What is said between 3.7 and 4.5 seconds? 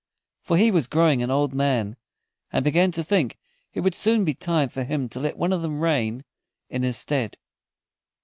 it would soon be